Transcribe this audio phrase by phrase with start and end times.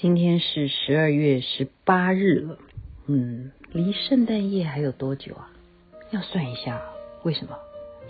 [0.00, 2.56] 今天是十二月十八日了，
[3.06, 5.50] 嗯，离圣诞夜还有多久啊？
[6.10, 6.80] 要算一下，
[7.22, 7.54] 为什么？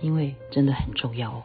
[0.00, 1.42] 因为真的很重要哦。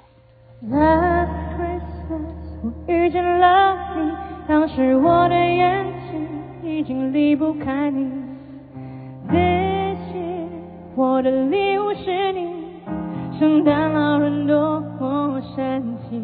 [0.70, 2.22] Last Christmas，
[2.62, 4.12] 我遇见了你，
[4.48, 8.08] 当时我的眼睛已经离不开你。
[9.28, 10.48] This year，
[10.96, 12.54] 我的礼物是你，
[13.40, 16.22] 圣诞老人多么神奇。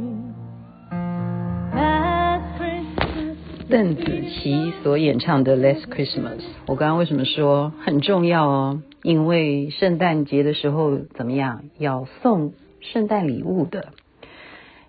[3.72, 8.82] 邓紫棋所演唱的《Last Christmas》，我刚刚为什么说很重要哦？
[9.02, 13.94] 因为圣诞节的时候怎么样，要送圣诞礼物的。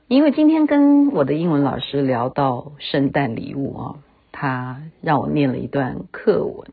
[0.09, 3.95] 因为今天跟我的英文老师聊到圣诞礼物啊，
[4.33, 6.67] 他让我念了一段课文，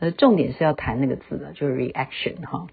[0.00, 2.66] 呃，重点是要谈那个字的，就是 reaction 哈。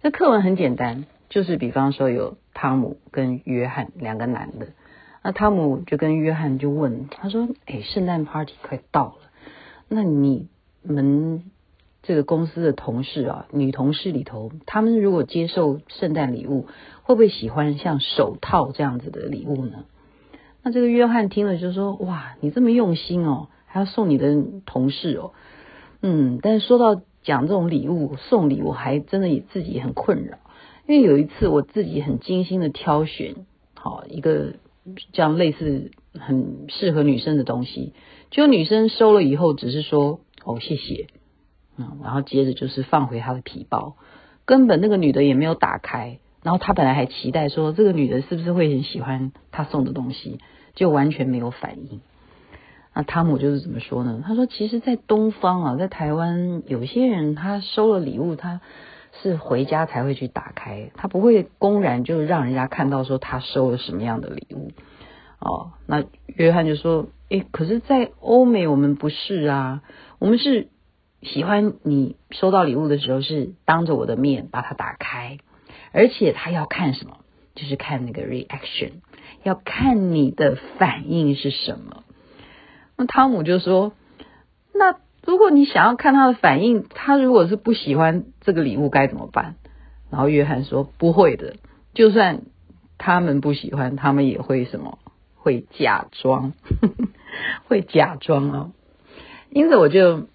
[0.00, 4.68] 这课文很简单，就是比方说有汤姆跟约翰两个男的。
[5.26, 9.16] 那汤姆就跟约翰就问他说：“哎，圣诞 party 快到了，
[9.88, 10.46] 那你
[10.84, 11.50] 们
[12.04, 16.68] 这个公司的同事啊，女同事里头，他们如果接受圣诞礼物，
[17.02, 19.84] 会不会喜欢像手套这样子的礼物呢？”
[20.62, 24.32] 那这个约翰听了就说：“哇，你这么用心哦，还要送你的
[24.64, 25.32] 同事哦，
[26.02, 30.38] 嗯。”但是说到讲这种礼物送礼物，还真的也自己很困扰，
[30.86, 33.34] 因为有一次我自己很精心的挑选
[33.74, 34.52] 好一个。
[35.12, 37.92] 这样类似很适合女生的东西，
[38.30, 41.08] 就女生收了以后，只是说哦谢谢，
[41.76, 43.96] 嗯，然后接着就是放回她的皮包，
[44.44, 50.38] 根本那个女的也没有打开，然后她本来还期待说这个女的是不是会很喜欢她送的东西，
[50.74, 52.00] 就完全没有反应。
[52.94, 54.22] 那汤姆就是怎么说呢？
[54.26, 58.60] 他说，其实，在东方啊，在台湾，有些人他收了礼物，他。
[59.22, 64.72] 是回家才会去打开，他不会公然就让人家看到说他收了什么样的礼物
[65.38, 65.72] 哦。
[65.86, 69.82] 那约翰就说：“诶，可是，在欧美我们不是啊，
[70.18, 70.68] 我们是
[71.22, 75.38] 喜欢你收到礼物的时候是当着我的面把它打开，
[75.92, 77.18] 而且他要看什么，
[77.54, 78.92] 就是看那个 reaction，
[79.42, 82.04] 要看你的反应是什么。”
[82.96, 83.92] 那汤姆就说
[84.74, 84.96] ：“那。”
[85.26, 89.56] 如果你想要看他的反应，他如果是不喜欢这个礼物该怎么办？
[90.08, 91.56] 然后约翰说不会的，
[91.94, 92.42] 就算
[92.96, 94.98] 他们不喜欢，他们也会什么？
[95.34, 96.52] 会假装，
[97.66, 98.70] 会假装哦。
[99.50, 100.28] 因此我就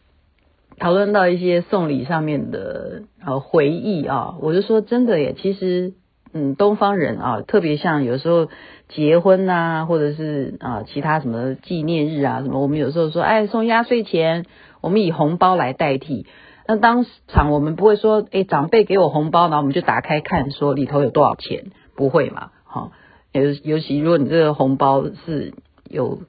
[0.78, 5.94] 讨论到一些送礼上面的呃回忆啊，我就说真的耶，其实
[6.34, 8.50] 嗯东方人啊，特别像有时候
[8.90, 14.46] 结婚呐，或者是啊其他什么纪念日啊什么，我们有时候说哎送压岁钱。
[14.82, 16.26] 我们以红包来代替，
[16.68, 22.52] 那当场我们不会说，诶，长辈给我红包，然后我们就打开看，说里头有多少钱，不会嘛？
[22.66, 22.92] 哈，
[23.32, 25.54] 尤尤其如果你这个红包是
[25.88, 26.22] 有，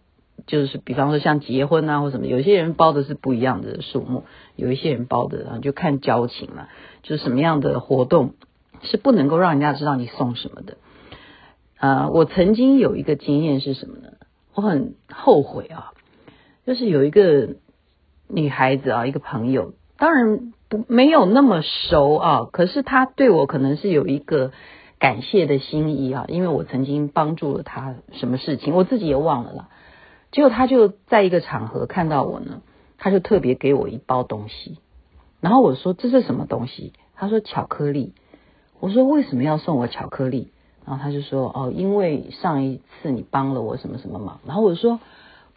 [0.47, 4.25] 就是比方说像结婚啊或什么，有些人包的是不一样的数目，
[4.55, 6.69] 有一些人包的啊就看交情嘛，
[7.03, 8.35] 就是什么样的活动
[8.83, 10.77] 是不能够让人家知道你送什么的。
[11.79, 14.13] 呃，我曾经有一个经验是什么呢？
[14.55, 15.93] 我很后悔啊，
[16.67, 17.57] 就是有一个。
[18.35, 24.53] 女孩子啊，一个朋友，当然不没有那么熟啊，可是她对我可能是有一个
[24.99, 29.69] 感谢的心意啊，因为我曾经帮助了她什么事情，我自己也忘了啦。
[30.31, 32.63] 结果她就在一个场合看到我呢，
[32.97, 34.79] 她就特别给我一包东西，
[35.43, 36.95] 然后我说这是什么东西？
[37.15, 38.15] 她说巧克力。
[38.81, 40.53] 我说为什么要送我巧克力？
[40.87, 44.41] 然后她就说哦，因为上一次你帮了我什么什么忙。
[44.47, 45.01] 然后我说。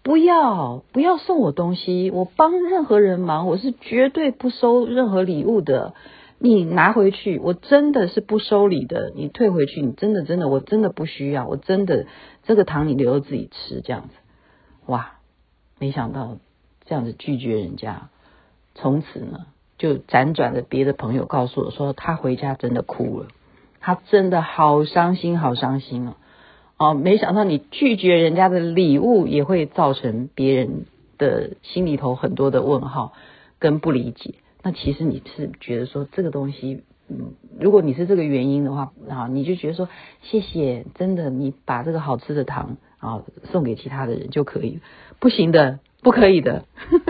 [0.05, 5.95] 不要不要送我东西，我帮任何人忙，我是绝对不收任何礼物的。
[6.37, 9.11] 你拿回去，我真的是不收礼的。
[9.15, 12.05] 你退回去，你真的真的，我真的不需要，我真的
[12.43, 14.09] 这个糖你留着自己吃，这样子。
[14.85, 15.13] 哇，
[15.79, 16.37] 没想到
[16.85, 18.09] 这样子拒绝人家，
[18.75, 19.47] 从此呢
[19.79, 23.27] 就辗转的别的朋友告诉我说，他回家真的哭了，
[23.79, 26.13] 他真的好伤心，好伤心哦。
[26.77, 30.85] 哦，没想到你拒绝人家的礼物，也会造成别人
[31.17, 33.13] 的心里头很多的问号
[33.59, 34.35] 跟不理解。
[34.61, 39.87] 那其实你是觉得说这个东西，嗯，如果你是这个原因的话，啊，你就觉得说
[40.23, 44.81] 谢谢，真的，你把这个好吃的糖啊送给其他的人就可以。
[45.19, 46.65] 不行的，不可以的，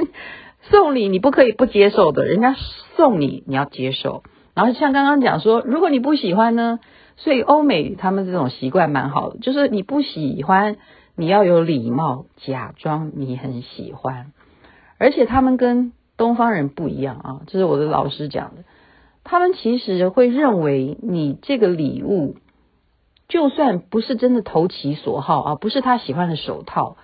[0.69, 2.56] 送礼你不可以不接受的，人家
[2.95, 4.21] 送你你要接受。
[4.53, 6.79] 然后像刚刚讲说，如果你不喜欢呢？
[7.17, 10.77] 所以欧美他们这种习惯蛮好的，就是你不喜欢，
[11.15, 14.33] 你要有礼貌，假装你很喜欢。
[14.97, 18.63] 而且他们跟东方人不一样啊，这是我的老师讲的。
[19.23, 22.35] 他们其实会认为你这个礼物，
[23.27, 26.97] 就算不是真的投其所好啊，不是他喜欢的手套，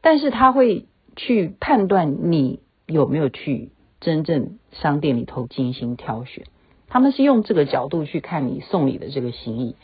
[0.00, 0.86] 但是他会
[1.16, 6.44] 去判断你有没有去真正商店里头精心挑选。
[6.94, 9.74] 他们是用这个角度去看你送礼的这个心意。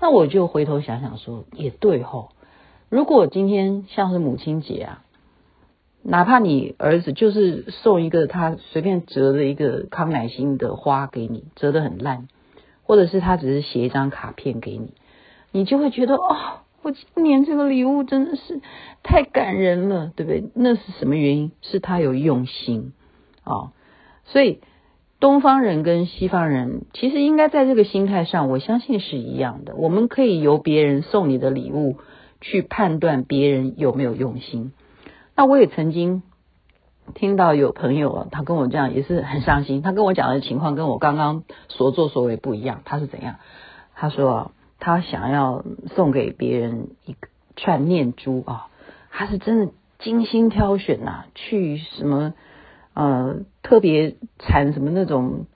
[0.00, 2.28] 那我就回头想想说，也对吼。
[2.88, 5.02] 如果今天像是母亲节啊，
[6.04, 12.28] 哪怕你儿子就是送一个他随便折的一个康乃馨的花给你，折得很烂，
[12.84, 14.94] 或者是他只是写一张卡片给你，
[15.50, 18.60] 你就会觉得哦，我今年这个礼物真的是
[19.02, 20.44] 太感人了，对不对？
[20.54, 21.50] 那是什么原因？
[21.60, 22.92] 是他有用心
[23.42, 23.72] 啊、哦。
[24.26, 24.60] 所以
[25.18, 29.74] 东方人跟西方人其实应该在这个心态上，我相信是一样的。
[29.74, 31.96] 我们可以由别人送你的礼物
[32.40, 34.72] 去判断别人有没有用心。
[35.34, 36.22] 那我也曾经
[37.14, 39.80] 听到有朋友啊，他跟我这样也是很伤心。
[39.80, 42.82] 他跟我讲的情况跟我刚刚所作所为不一样。
[42.84, 43.36] 他是怎样？
[43.94, 45.64] 他说啊，他想要
[45.94, 47.16] 送给别人一
[47.56, 48.68] 串念珠啊，
[49.10, 52.34] 他是真的精心挑选呐，去什么
[52.96, 55.46] 呃特别产什么那种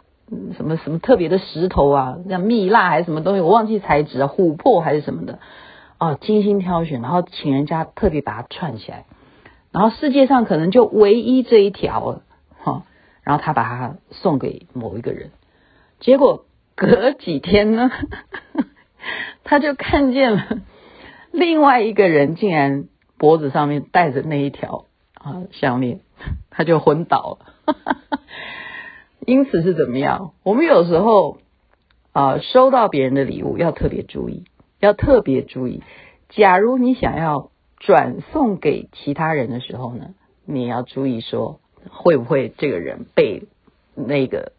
[0.57, 5.39] 什么什么特别的石头啊，像蜜蜡还是什么东西，我忘记材质啊，琥珀还是什么的
[5.99, 9.07] 啊，精心挑选，然后请人家特别把它串起来。
[9.73, 12.23] 然后世界上可能就唯一这一条了，
[12.59, 12.85] 哈，
[13.23, 15.31] 然后他把它送给某一个人，
[16.01, 16.45] 结果
[16.75, 17.91] 隔几天呢，
[19.45, 20.45] 他就看见了
[21.33, 22.85] 另外一个人竟然
[23.17, 26.01] 脖子上面戴着那一条啊项链，
[26.51, 27.75] 他就昏倒了。
[29.27, 30.33] 因此是怎么样？
[30.43, 31.39] 我们有时候
[32.13, 34.45] 啊收到别人的礼物要特别注意，
[34.79, 35.83] 要特别注意。
[36.29, 37.51] 假如你想要。
[37.83, 40.11] 转送给其他人的时候呢，
[40.45, 43.45] 你要注意说会不会这个人被
[43.95, 44.53] 那个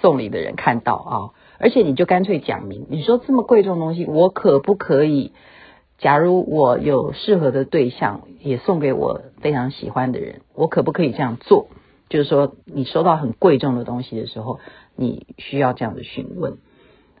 [0.00, 1.14] 送礼的人看到啊？
[1.60, 5.30] 而且你就干脆讲明，你说这么贵重的东西，我可不可以？
[5.98, 11.68] 假如我有适合的对象，也送给我非常喜欢的人，我可不可以这样做？
[12.10, 14.60] 就是说，你收到很贵重的东西的时候，
[14.94, 16.58] 你需要这样的询问。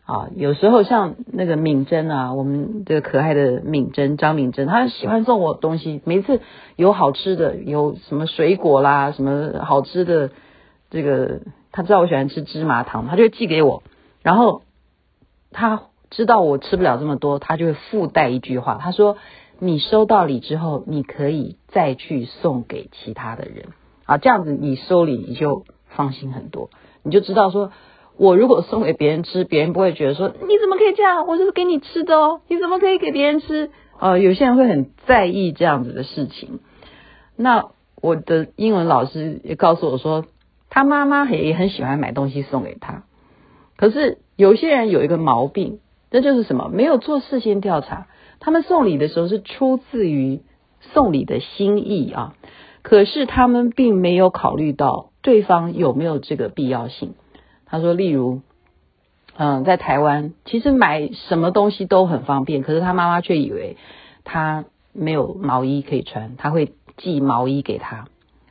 [0.04, 6.02] 啊，有时候像那个敏珍啊，我们这个可爱的敏珍张敏珍，她喜欢送我东西。
[6.04, 6.42] 每次
[6.76, 10.30] 有好吃的，有什么水果啦，什么好吃的，
[10.90, 11.40] 这个
[11.72, 13.82] 她知道我喜欢吃芝麻糖，她就寄给我。
[14.22, 14.60] 然后
[15.50, 15.84] 她
[16.16, 19.16] 知道我吃不了这么多，他就会附带一句话，他说
[19.60, 23.66] ：“你收到礼之后，你可以再去送给其他的人。”
[24.06, 26.70] 啊，这样子你收礼你就放心很多，
[27.02, 27.70] 你就知道说。
[28.16, 31.26] 我如果送给别人吃，别人不会觉得说，你怎么可以这样？
[31.26, 33.72] 我这是给你吃的哦，你怎么可以给别人吃？
[33.98, 36.60] 呃，有些人会很在意这样子的事情。
[37.34, 37.70] 那
[38.00, 40.26] 我的英文老师也告诉我说，
[40.70, 43.02] 他妈妈也很喜欢买东西送给他。
[43.76, 45.80] 可是有些人有一个毛病，
[46.14, 46.68] 这就是什么？
[46.72, 48.06] 没有做事先调查。
[48.38, 50.42] 他们送礼的时候是出自于
[50.80, 52.36] 送礼的心意啊，
[52.82, 57.14] 可是他们并没有考虑到对方有没有这个必要性。
[57.66, 58.42] 他说：“例如，
[59.36, 63.76] 嗯，在台湾，其实买什么东西都很方便，可是他妈妈却以为
[64.22, 68.06] 他没有毛衣可以穿，他会寄毛衣给他。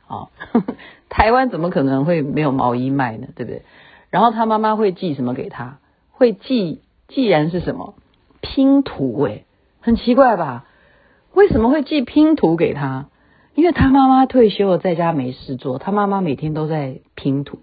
[0.06, 0.74] 哦，呵呵，
[1.08, 3.28] 台湾怎么可能会没有毛衣卖呢？
[3.34, 3.62] 对不对？
[4.10, 5.78] 然后他妈妈会寄什么给他？
[6.10, 6.82] 会寄，
[7.14, 7.94] 既然是什么
[8.40, 9.22] 拼图？
[9.22, 9.44] 诶，
[9.80, 10.66] 很奇怪吧？
[11.32, 13.06] 为什么会寄拼图给他？
[13.54, 17.60] 因为他妈妈退休了，在家没事做，他妈妈每天都在拼图。”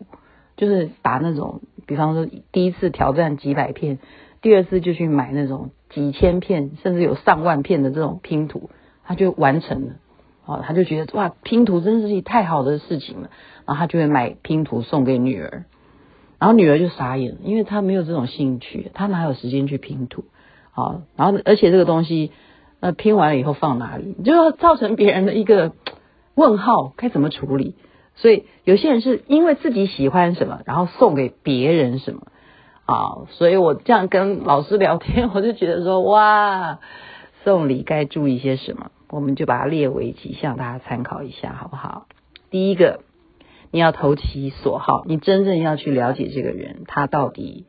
[0.56, 4.00] 就是把那种，比方说第一次挑战几百片，
[4.42, 8.70] 第二次就去买那种几千片，甚至有上万片的这种拼图，
[9.04, 9.94] 他就完成了。
[10.46, 13.30] 哦，他就觉得哇，拼图真是一太好的事情了。
[13.66, 15.66] 然后他就会买拼图送给女儿，
[16.42, 20.26] 然后女儿就傻眼了，因为她没有这种兴趣，她哪有时间去拼图？
[20.74, 22.32] 啊，然后而且这个东西，
[22.80, 25.74] 那拼完了以后放哪里，就要造成别人的一个
[26.34, 27.76] 问号，该怎么处理？
[28.16, 32.22] 所以有些人是因为自己喜欢什么，然后送给别人什么
[32.86, 33.28] 啊。
[33.30, 36.80] 所以我这样跟老师聊天，我就觉得说，哇，
[37.44, 42.08] 送礼该注意些什么，我们就把它列为几项，大家参考一下，好不好？
[42.50, 43.02] 第一个，
[43.72, 47.66] 你要投其所好，你真正要去了解这个人，他到底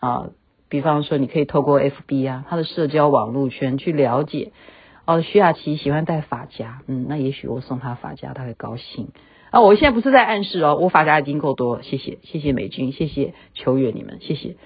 [0.00, 0.30] 啊，
[0.68, 4.52] 比方说，你可以透过 FB 啊，他的社交网络圈去了解。
[5.06, 9.08] 哦，徐雅琪喜欢戴发夹，嗯，那也许我送他发夹，他会高兴。
[9.50, 14.56] 啊，我现在不是在暗示哦，我发夹已经够多，谢谢，谢谢美君，谢谢秋月你们，谢谢。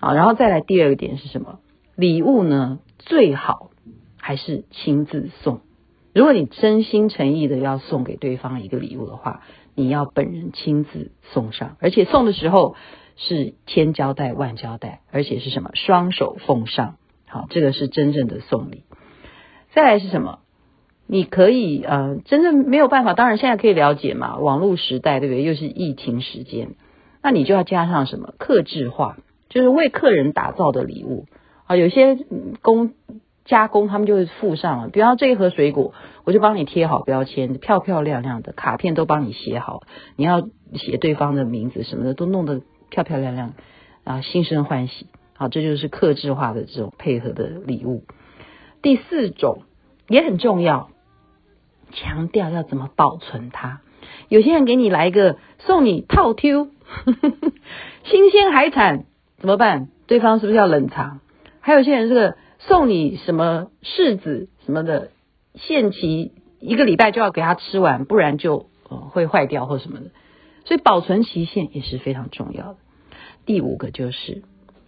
[0.00, 1.60] 好，然后再来第二个点是什么？
[1.94, 3.70] 礼物呢，最好
[4.18, 5.60] 还是亲自送。
[6.12, 9.42] 如果你真心诚意的要送给对方一个礼物的话，
[9.74, 12.74] 你要本人亲自送上，而且送的时候
[13.16, 15.70] 是千交代万交代，而且是什么？
[15.74, 16.96] 双手奉上。
[17.28, 18.82] 好，这个是真正的送礼。
[19.72, 20.40] 再来是什么？
[21.06, 25.44] 你可以呃，真正没有办法，当然现在可以了解嘛，网络时代对不对？
[25.44, 26.74] 又是疫情时间，
[27.22, 28.34] 那你就要加上什么？
[28.38, 29.16] 客制化，
[29.48, 31.26] 就是为客人打造的礼物
[31.66, 31.76] 啊。
[31.76, 32.16] 有些
[32.62, 32.94] 工
[33.50, 35.92] 加工，他们就会附上了，比方这一盒水果，
[36.22, 39.82] 我就帮你贴好标签，漂漂亮亮的卡片都帮你写好，
[40.14, 43.54] 你要写对方的名字什么的，都弄得漂漂亮亮
[44.04, 45.08] 啊，心生欢喜。
[45.36, 48.04] 好，这就是克制化的这种配合的礼物。
[48.82, 49.62] 第四种
[50.06, 50.90] 也很重要，
[51.90, 53.80] 强调要怎么保存它。
[54.28, 56.68] 有些人给你来一个送你套 Q，
[58.04, 59.06] 新鲜海产
[59.38, 59.88] 怎么办？
[60.06, 61.18] 对方是不是要冷藏？
[61.58, 65.10] 还有些人这个送你什么柿子什么的，
[65.54, 70.06] 限期一个礼拜就要给他吃完，不然就呃会坏掉或什么的。
[70.64, 72.78] 所以保存期限也是非常重要的。
[73.44, 74.42] 第五个就是。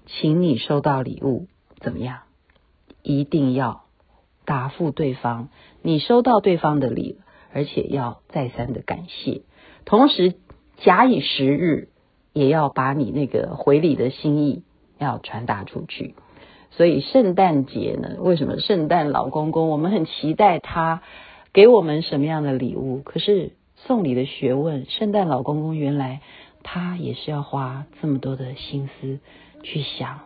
[0.05, 1.47] 请你收到礼物
[1.81, 2.23] 怎么样？
[3.03, 3.85] 一定要
[4.45, 5.49] 答复对方，
[5.81, 7.21] 你收到对方的礼，
[7.53, 9.43] 而且要再三的感谢，
[9.85, 10.35] 同时
[10.79, 11.89] 假以时日，
[12.33, 14.65] 也要把你那个回礼的心意
[14.99, 16.17] 要传达出去。
[16.77, 21.03] 所以圣诞节呢，为什么圣诞老公公我们很期待他
[21.53, 23.01] 给我们什么样的礼物？
[23.05, 26.21] 可是送礼的学问，圣诞老公公原来
[26.63, 29.21] 他也是要花这么多的心思。
[29.65, 30.19] 去想，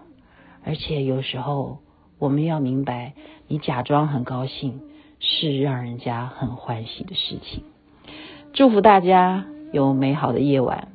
[0.65, 1.81] 而且有时候
[2.19, 3.13] 我们要明白，
[3.49, 4.81] 你假装很高兴
[5.21, 7.63] 是让人家很欢喜的事情。
[8.55, 10.89] 祝福大家有美好的夜晚，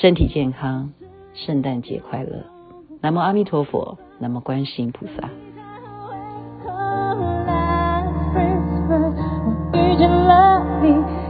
[0.00, 0.94] 身体健康，
[1.34, 2.57] 圣诞节快乐。
[3.00, 5.28] 南无阿弥陀佛，南无观世音菩萨。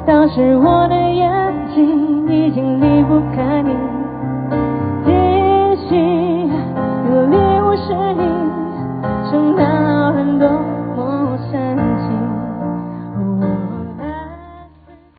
[0.06, 3.62] 当时我的眼睛已经离不开